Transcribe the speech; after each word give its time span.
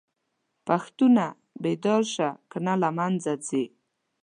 پښتونه!! 0.67 1.25
بيدار 1.63 2.03
شه 2.13 2.29
کنه 2.51 2.73
له 2.81 2.89
منځه 2.97 3.33
ځې 3.47 3.63